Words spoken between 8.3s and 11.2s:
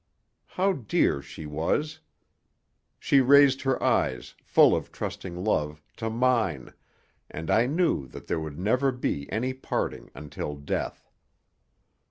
would never be any parting until death.